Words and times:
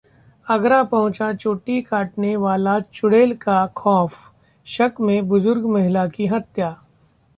आगरा 0.47 0.81
पहुंचा 0.83 1.31
चोटी 1.33 1.81
काटने 1.81 2.35
वाली 2.35 2.79
चुडैल 2.93 3.35
का 3.35 3.65
खौफ, 3.77 4.17
शक 4.67 5.01
में 5.01 5.27
बुजुर्ग 5.27 5.65
महिला 5.67 6.07
की 6.07 6.27
हत्या 6.27 6.75